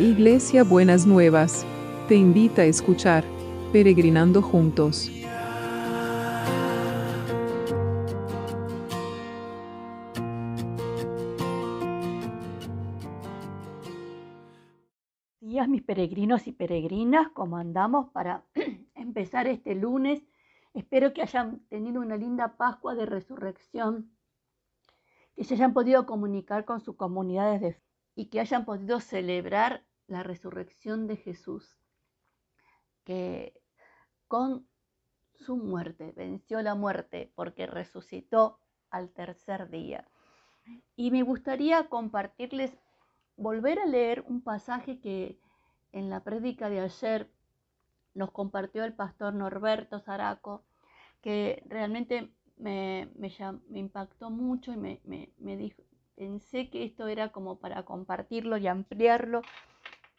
[0.00, 1.66] Iglesia Buenas Nuevas,
[2.08, 3.22] te invita a escuchar
[3.70, 5.10] Peregrinando Juntos.
[15.42, 18.46] días, mis peregrinos y peregrinas, ¿cómo andamos para
[18.94, 20.22] empezar este lunes?
[20.72, 24.10] Espero que hayan tenido una linda Pascua de resurrección,
[25.36, 27.82] que se hayan podido comunicar con sus comunidades de fe
[28.14, 31.78] y que hayan podido celebrar la resurrección de Jesús,
[33.04, 33.54] que
[34.28, 34.66] con
[35.34, 38.58] su muerte venció la muerte porque resucitó
[38.90, 40.06] al tercer día.
[40.96, 42.76] Y me gustaría compartirles,
[43.36, 45.38] volver a leer un pasaje que
[45.92, 47.30] en la prédica de ayer
[48.14, 50.64] nos compartió el pastor Norberto Zaraco,
[51.22, 53.30] que realmente me, me,
[53.78, 55.00] impactó mucho y me,
[55.38, 55.82] me dijo,
[56.16, 59.42] pensé que esto era como para compartirlo y ampliarlo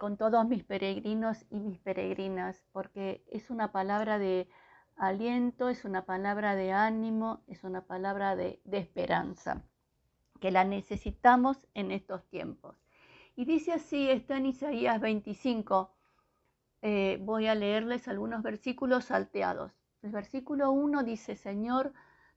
[0.00, 4.48] con todos mis peregrinos y mis peregrinas, porque es una palabra de
[4.96, 9.62] aliento, es una palabra de ánimo, es una palabra de, esperanza,
[10.40, 12.76] que la necesitamos en estos tiempos.
[13.36, 15.94] Y dice así, está en Isaías 25,
[16.80, 19.70] eh, voy a leerles algunos versículos salteados.
[20.00, 21.92] El versículo 1 dice, Señor,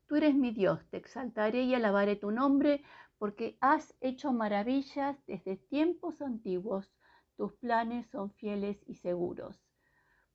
[0.05, 2.83] tú eres mi Dios, te exaltaré y alabaré tu nombre,
[3.17, 6.91] porque has hecho maravillas desde tiempos antiguos
[7.35, 9.61] tus planes son fieles y seguros,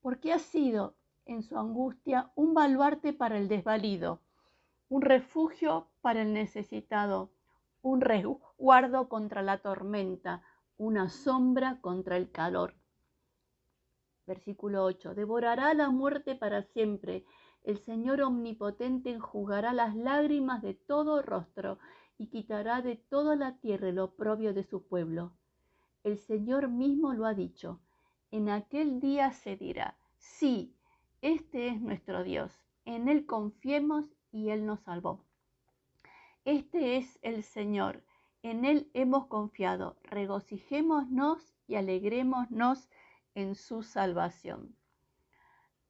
[0.00, 0.96] porque has sido
[1.26, 4.20] en su angustia un baluarte para el desvalido,
[4.88, 7.30] un refugio para el necesitado,
[7.82, 10.42] un resguardo contra la tormenta,
[10.76, 12.74] una sombra contra el calor.
[14.26, 15.14] Versículo 8.
[15.14, 17.24] Devorará la muerte para siempre.
[17.64, 21.78] El Señor omnipotente enjugará las lágrimas de todo rostro
[22.18, 25.32] y quitará de toda la tierra el oprobio de su pueblo.
[26.08, 27.82] El Señor mismo lo ha dicho.
[28.30, 30.74] En aquel día se dirá, sí,
[31.20, 35.22] este es nuestro Dios, en Él confiemos y Él nos salvó.
[36.46, 38.02] Este es el Señor,
[38.42, 42.88] en Él hemos confiado, regocijémonos y alegrémonos
[43.34, 44.74] en su salvación.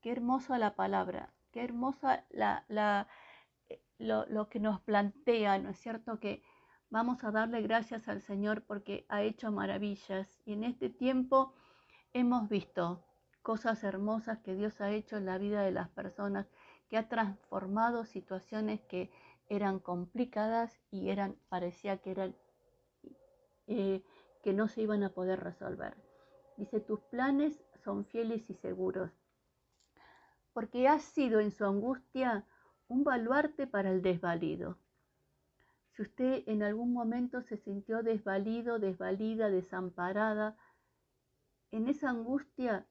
[0.00, 3.06] Qué hermosa la palabra, qué hermosa la, la,
[3.68, 6.18] eh, lo, lo que nos plantea, ¿no es cierto?
[6.18, 6.42] Que
[6.90, 11.52] Vamos a darle gracias al Señor porque ha hecho maravillas y en este tiempo
[12.14, 13.04] hemos visto
[13.42, 16.46] cosas hermosas que Dios ha hecho en la vida de las personas,
[16.88, 19.10] que ha transformado situaciones que
[19.50, 22.34] eran complicadas y eran parecía que eran
[23.66, 24.02] eh,
[24.42, 25.94] que no se iban a poder resolver.
[26.56, 29.10] Dice, tus planes son fieles y seguros,
[30.54, 32.46] porque has sido en su angustia
[32.88, 34.78] un baluarte para el desvalido.
[35.98, 40.56] Si usted en algún momento se sintió desvalido, desvalida, desamparada,
[41.72, 42.86] en esa angustia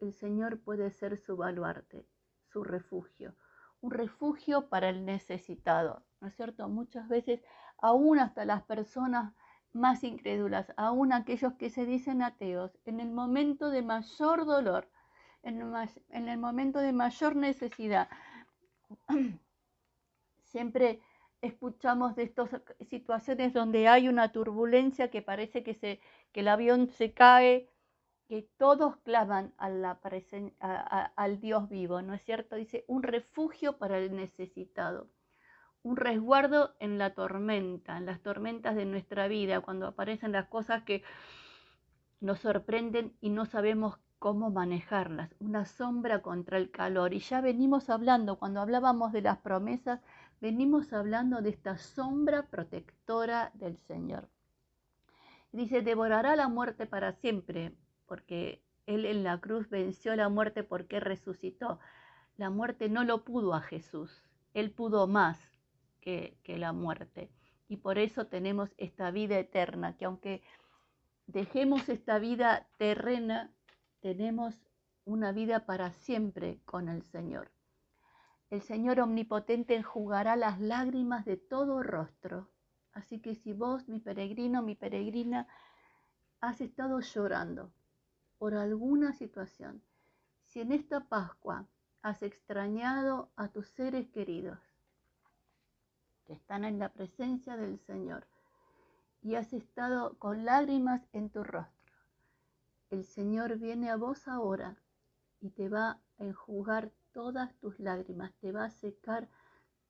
[0.00, 2.06] el Señor puede ser su baluarte,
[2.52, 3.34] su refugio,
[3.80, 6.68] un refugio para el necesitado, ¿no es cierto?
[6.68, 7.40] Muchas veces,
[7.78, 9.32] aún hasta las personas
[9.72, 14.90] más incrédulas, aún aquellos que se dicen ateos, en el momento de mayor dolor,
[15.42, 15.62] en
[16.28, 18.10] el, momento de mayor necesidad,
[20.44, 21.00] siempre
[21.46, 22.50] escuchamos de estas
[22.88, 26.00] situaciones donde hay una turbulencia que parece que, se,
[26.32, 27.70] que el avión se cae,
[28.28, 32.56] que todos claman al Dios vivo, ¿no es cierto?
[32.56, 35.08] Dice, un refugio para el necesitado,
[35.82, 40.82] un resguardo en la tormenta, en las tormentas de nuestra vida, cuando aparecen las cosas
[40.82, 41.04] que
[42.20, 47.14] nos sorprenden y no sabemos cómo manejarlas, una sombra contra el calor.
[47.14, 50.00] Y ya venimos hablando, cuando hablábamos de las promesas,
[50.40, 54.28] venimos hablando de esta sombra protectora del Señor.
[55.52, 57.72] Dice, devorará la muerte para siempre,
[58.06, 61.78] porque Él en la cruz venció la muerte porque resucitó.
[62.36, 65.38] La muerte no lo pudo a Jesús, Él pudo más
[66.00, 67.30] que, que la muerte.
[67.68, 70.42] Y por eso tenemos esta vida eterna, que aunque
[71.26, 73.50] dejemos esta vida terrena,
[74.00, 74.54] tenemos
[75.04, 77.50] una vida para siempre con el Señor.
[78.48, 82.48] El Señor omnipotente enjugará las lágrimas de todo rostro.
[82.92, 85.48] Así que si vos, mi peregrino, mi peregrina,
[86.40, 87.72] has estado llorando
[88.38, 89.82] por alguna situación,
[90.44, 91.66] si en esta Pascua
[92.02, 94.58] has extrañado a tus seres queridos
[96.24, 98.26] que están en la presencia del Señor
[99.22, 101.94] y has estado con lágrimas en tu rostro,
[102.90, 104.76] el Señor viene a vos ahora
[105.40, 109.26] y te va a enjugar todas tus lágrimas, te va a secar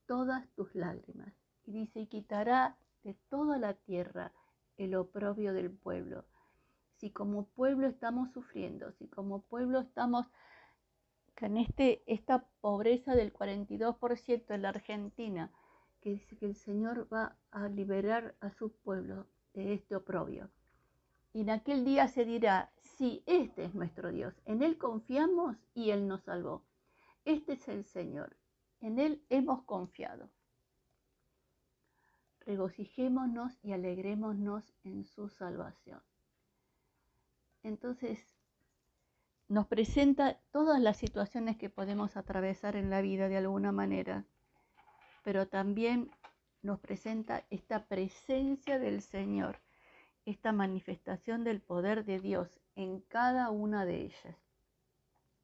[0.07, 1.35] todas tus lágrimas.
[1.65, 4.31] Y dice, y quitará de toda la tierra
[4.77, 6.25] el oprobio del pueblo.
[6.99, 10.31] si como pueblo estamos sufriendo, si como pueblo estamos
[11.41, 15.51] en este, esta pobreza del 42% en la Argentina,
[16.01, 20.49] que dice que el Señor va a liberar a su pueblo de este oprobio.
[21.33, 25.91] Y en aquel día se dirá, sí, este es nuestro Dios, en Él confiamos y
[25.91, 26.63] Él nos salvó.
[27.27, 28.37] Este es el Señor,
[28.81, 30.31] en Él hemos confiado.
[32.43, 36.01] Regocijémonos y alegrémonos en su salvación.
[37.65, 38.25] Entonces,
[39.49, 44.25] nos presenta todas las situaciones que podemos atravesar en la vida de alguna manera,
[45.25, 46.13] pero también
[46.63, 49.61] nos presenta esta presencia del Señor,
[50.27, 54.46] esta manifestación del poder de Dios en cada una de ellas.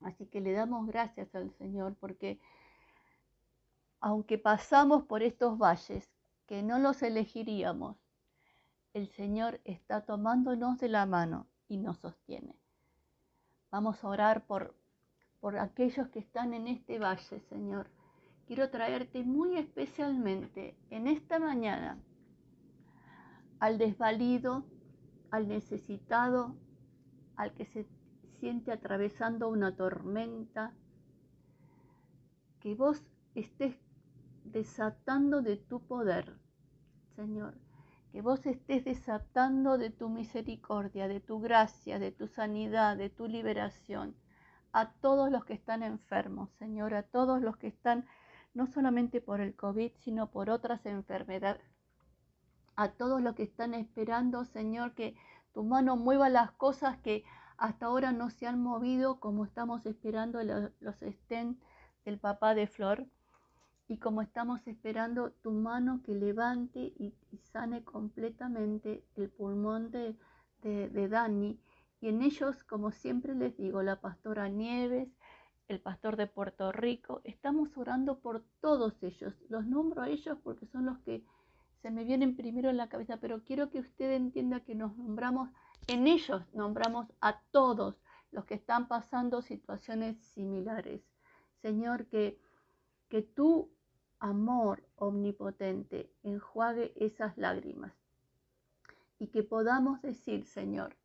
[0.05, 2.41] Así que le damos gracias al Señor porque
[4.01, 6.11] aunque pasamos por estos valles
[6.47, 7.97] que no los elegiríamos,
[8.95, 12.57] el Señor está tomándonos de la mano y nos sostiene.
[13.71, 14.75] Vamos a orar por,
[15.41, 17.91] por aquellos que están en este valle, Señor.
[18.47, 21.99] Quiero traerte muy especialmente en esta mañana
[23.61, 24.65] al desvalido,
[25.31, 26.57] al necesitado,
[27.37, 27.87] al que se
[28.43, 30.75] siente atravesando una tormenta,
[32.59, 33.01] que vos
[33.37, 33.77] estés
[34.43, 36.41] desatando de tu poder,
[37.15, 37.55] Señor,
[38.11, 43.29] que vos estés desatando de tu misericordia, de tu gracia, de tu sanidad, de tu
[43.29, 44.17] liberación
[44.73, 48.07] a todos los que están enfermos, Señor, a todos los que están
[48.55, 51.63] no solamente por el COVID, sino por otras enfermedades,
[52.75, 55.15] a todos los que están esperando, Señor, que
[55.53, 57.23] tu mano mueva las cosas que
[57.63, 61.61] hasta ahora no se han movido, como estamos esperando los, estén
[62.05, 63.07] del papá de Flor
[63.87, 67.15] y como estamos esperando tu mano que levante y,
[67.53, 70.17] sane completamente el pulmón de,
[70.63, 71.61] de, Dani.
[72.01, 75.09] Y en ellos, como siempre les digo, la pastora Nieves,
[75.69, 79.35] el pastor de Puerto Rico, estamos orando por todos ellos.
[79.49, 81.25] Los nombro a ellos porque son los que
[81.81, 85.51] se me vienen primero en la cabeza, pero quiero que usted entienda que nos nombramos,
[85.87, 88.01] en ellos nombramos a todos
[88.31, 91.03] los que están pasando situaciones similares.
[91.61, 92.41] Señor, que,
[93.09, 93.71] que tú
[94.19, 97.93] amor omnipotente enjuague esas lágrimas
[99.19, 100.97] y que podamos decir, Señor,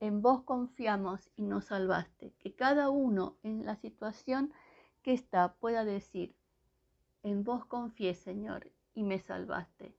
[0.00, 4.52] en vos confiamos y nos salvaste, que cada uno en la situación
[5.02, 6.34] que está pueda decir,
[7.22, 9.96] en vos confié, Señor, y me salvaste,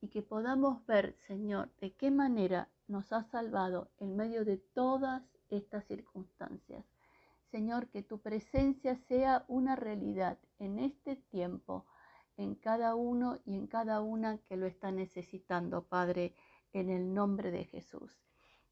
[0.00, 5.22] y que podamos ver, Señor, de qué manera nos has salvado en medio de todas
[5.50, 6.84] estas circunstancias.
[7.50, 11.86] Señor, que tu presencia sea una realidad en este tiempo
[12.36, 16.34] en cada uno y en cada una que lo está necesitando, Padre,
[16.72, 18.22] en el nombre de Jesús.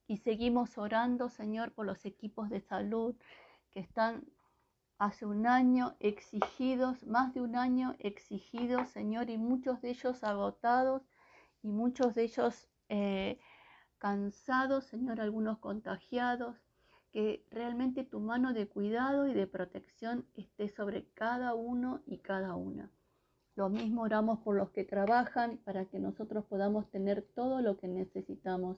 [0.06, 3.16] Y seguimos orando, Señor, por los equipos de salud
[3.72, 4.24] que están
[4.98, 11.02] hace un año exigidos, más de un año exigidos, Señor, y muchos de ellos agotados
[11.62, 13.40] y muchos de ellos eh,
[13.98, 16.56] cansados, Señor, algunos contagiados.
[17.12, 22.54] Que realmente tu mano de cuidado y de protección esté sobre cada uno y cada
[22.56, 22.90] una.
[23.54, 27.88] Lo mismo oramos por los que trabajan para que nosotros podamos tener todo lo que
[27.88, 28.76] necesitamos.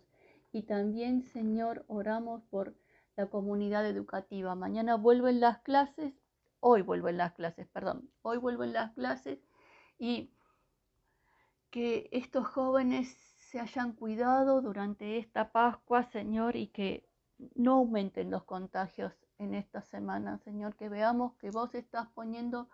[0.53, 2.77] Y también, Señor, oramos por
[3.17, 4.55] la comunidad educativa.
[4.55, 6.15] Mañana vuelven las clases,
[6.61, 9.41] hoy vuelven las clases, perdón, hoy vuelven las clases
[9.99, 10.31] y
[11.71, 17.09] que estos jóvenes se hayan cuidado durante esta Pascua, Señor, y que
[17.55, 22.69] no aumenten los contagios en esta semana, Señor, que veamos que vos estás poniendo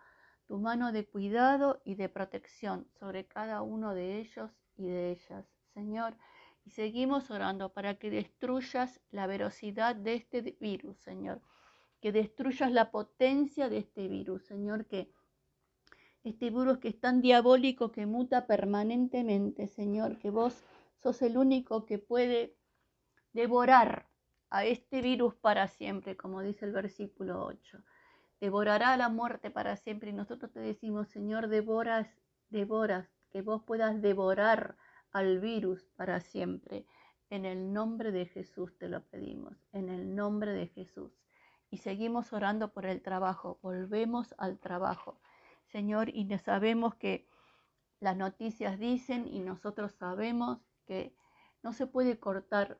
[0.46, 5.46] tu mano de cuidado y de protección sobre cada uno de ellos y de ellas,
[5.74, 6.16] Señor.
[6.64, 11.40] Y seguimos orando para que destruyas la velocidad de este virus, Señor.
[12.00, 14.86] Que destruyas la potencia de este virus, Señor.
[14.86, 15.08] Que
[16.24, 20.18] este virus que es tan diabólico que muta permanentemente, Señor.
[20.18, 20.64] Que vos
[20.96, 22.56] sos el único que puede
[23.32, 24.08] devorar
[24.50, 27.84] a este virus para siempre, como dice el versículo 8
[28.44, 30.10] devorará la muerte para siempre.
[30.10, 32.06] Y nosotros te decimos, Señor, devoras,
[32.50, 34.76] devoras, que vos puedas devorar
[35.12, 36.86] al virus para siempre.
[37.30, 41.10] En el nombre de Jesús te lo pedimos, en el nombre de Jesús.
[41.70, 45.18] Y seguimos orando por el trabajo, volvemos al trabajo.
[45.74, 47.26] Señor, y sabemos que
[47.98, 51.16] las noticias dicen y nosotros sabemos que
[51.64, 52.78] no se puede cortar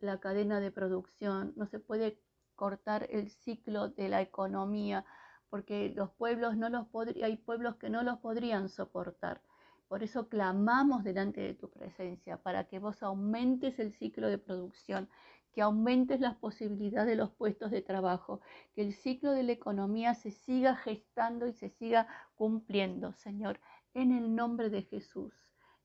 [0.00, 2.20] la cadena de producción, no se puede
[2.54, 5.06] cortar el ciclo de la economía,
[5.48, 6.88] porque los pueblos no los
[7.22, 9.40] hay pueblos que no los podrían soportar.
[9.88, 15.08] Por eso clamamos delante de tu presencia, para que vos aumentes el ciclo de producción,
[15.56, 18.42] que aumentes las posibilidades de los puestos de trabajo,
[18.74, 23.58] que el ciclo de la economía se siga gestando y se siga cumpliendo, Señor,
[23.94, 25.32] en el nombre de Jesús,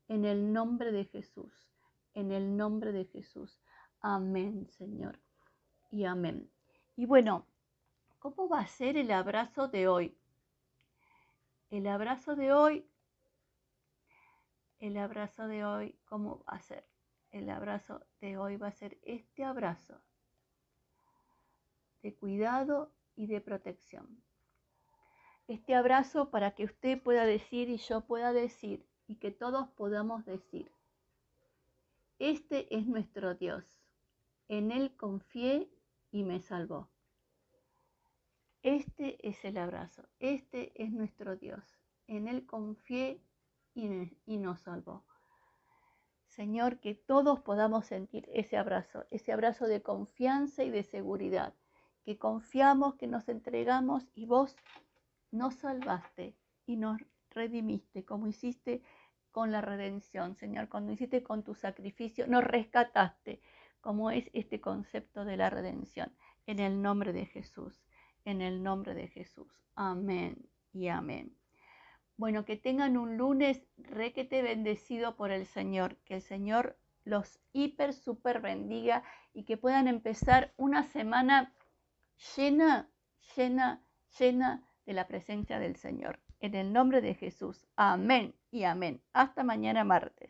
[0.10, 1.70] en el nombre de Jesús,
[2.14, 3.62] en el nombre de Jesús.
[4.02, 5.22] Amén, Señor.
[5.90, 6.52] Y amén.
[6.98, 7.48] Y bueno,
[8.20, 10.18] ¿cómo va a ser el abrazo de hoy?
[11.70, 12.86] El abrazo de hoy,
[14.80, 16.91] el abrazo de hoy, ¿cómo va a ser?
[17.32, 20.02] El abrazo de hoy va a ser este abrazo
[22.02, 24.24] de cuidado y de protección.
[25.48, 30.26] Este abrazo para que usted pueda decir y yo pueda decir y que todos podamos
[30.26, 30.72] decir,
[32.20, 33.66] este es nuestro Dios,
[34.48, 35.70] en Él confié
[36.12, 36.90] y me salvó.
[38.64, 41.64] Este es el abrazo, este es nuestro Dios.
[42.08, 43.22] En Él confié
[43.74, 45.04] y, nos salvó.
[46.32, 51.54] Señor, que todos podamos sentir ese abrazo, ese abrazo de confianza y de seguridad,
[52.04, 54.56] que confiamos, que nos entregamos y vos
[55.32, 56.36] nos salvaste
[56.66, 58.82] y nos redimiste, como hiciste
[59.32, 63.42] con la redención, Señor, cuando hiciste con tu sacrificio, nos rescataste,
[63.80, 66.12] como es este concepto de la redención,
[66.46, 67.82] en el nombre de Jesús
[68.26, 69.52] en el nombre de Jesús.
[69.76, 71.41] Amén y amén.
[72.22, 77.94] Bueno, que tengan un lunes requete bendecido por el Señor, que el Señor los hiper,
[77.94, 79.02] super bendiga
[79.34, 81.52] y que puedan empezar una semana
[82.36, 82.92] llena,
[83.36, 83.82] llena,
[84.20, 86.20] llena de la presencia del Señor.
[86.40, 87.66] En el nombre de Jesús.
[87.76, 89.02] Amén y amén.
[89.14, 90.30] Hasta mañana martes.